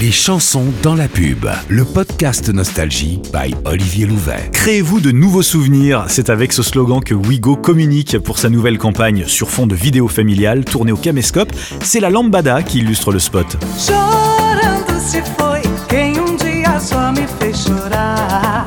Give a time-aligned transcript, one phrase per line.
[0.00, 4.48] Les chansons dans la pub, le podcast Nostalgie by Olivier Louvet.
[4.52, 9.24] Créez-vous de nouveaux souvenirs, c'est avec ce slogan que Wigo communique pour sa nouvelle campagne
[9.26, 11.52] sur fond de vidéo familiale tournée au caméscope.
[11.82, 13.58] C'est la lambada qui illustre le spot.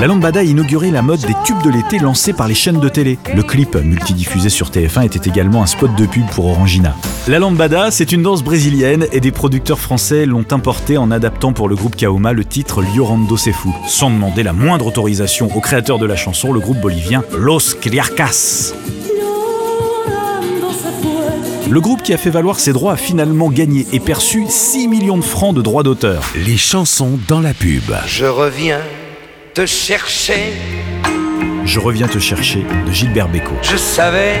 [0.00, 2.88] La lambada a inauguré la mode des tubes de l'été lancés par les chaînes de
[2.88, 3.18] télé.
[3.34, 6.96] Le clip, multidiffusé sur TF1, était également un spot de pub pour Orangina.
[7.28, 11.68] La lambada, c'est une danse brésilienne et des producteurs français l'ont importée en adaptant pour
[11.68, 15.98] le groupe Kaoma le titre Llorando se fou, sans demander la moindre autorisation au créateur
[15.98, 18.72] de la chanson, le groupe bolivien Los Criarcas.
[21.68, 25.18] Le groupe qui a fait valoir ses droits a finalement gagné et perçu 6 millions
[25.18, 26.24] de francs de droits d'auteur.
[26.46, 27.92] Les chansons dans la pub.
[28.06, 28.80] Je reviens
[29.54, 30.52] te chercher.
[31.64, 33.58] Je reviens te chercher de Gilbert Bécaud.
[33.62, 34.40] Je savais.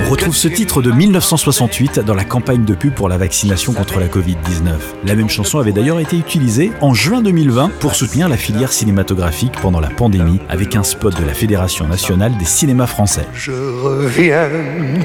[0.00, 3.98] On retrouve ce titre de 1968 dans la campagne de pub pour la vaccination contre
[3.98, 4.72] la Covid-19.
[5.04, 9.54] La même chanson avait d'ailleurs été utilisée en juin 2020 pour soutenir la filière cinématographique
[9.60, 13.26] pendant la pandémie avec un spot de la Fédération nationale des cinémas français.
[13.34, 14.48] Je reviens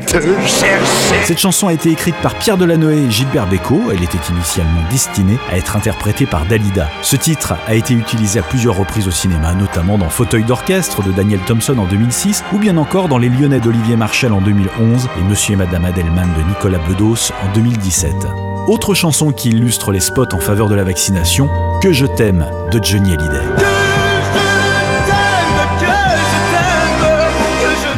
[0.05, 1.23] te chercher.
[1.25, 3.81] Cette chanson a été écrite par Pierre Delanoë et Gilbert Bécaud.
[3.91, 6.89] Elle était initialement destinée à être interprétée par Dalida.
[7.01, 11.11] Ce titre a été utilisé à plusieurs reprises au cinéma, notamment dans Fauteuil d'orchestre de
[11.11, 14.41] Daniel Thompson en 2006 ou bien encore dans Les Lyonnais d'Olivier Marchal en
[14.83, 18.13] 2011 et Monsieur et Madame Adelman de Nicolas Bedos en 2017.
[18.67, 21.49] Autre chanson qui illustre les spots en faveur de la vaccination,
[21.81, 23.82] Que je t'aime de Johnny Hallyday.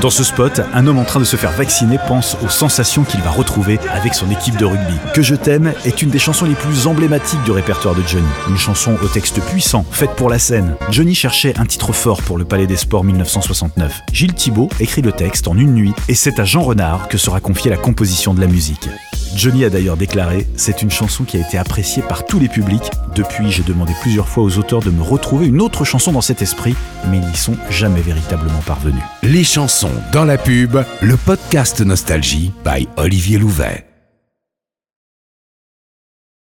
[0.06, 3.22] Dans ce spot, un homme en train de se faire vacciner pense aux sensations qu'il
[3.22, 4.94] va retrouver avec son équipe de rugby.
[5.16, 8.28] Que je t'aime est une des chansons les plus emblématiques du répertoire de Johnny.
[8.48, 10.76] Une chanson au texte puissant, faite pour la scène.
[10.92, 14.04] Johnny cherchait un titre fort pour le Palais des Sports 1969.
[14.14, 17.40] Gilles Thibault écrit le texte en une nuit et c'est à Jean Renard que sera
[17.40, 18.88] confiée la composition de la musique.
[19.36, 22.90] Johnny a d'ailleurs déclaré C'est une chanson qui a été appréciée par tous les publics.
[23.16, 26.42] Depuis, j'ai demandé plusieurs fois aux auteurs de me retrouver une autre chanson dans cet
[26.42, 26.76] esprit,
[27.10, 29.04] mais ils n'y sont jamais véritablement parvenus.
[29.24, 33.95] Les chansons dans la pub, le podcast Nostalgie by Olivier Louvet.